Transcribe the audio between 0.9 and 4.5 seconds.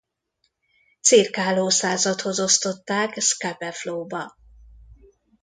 Cirkáló Századhoz osztották Scapa Flow-ba.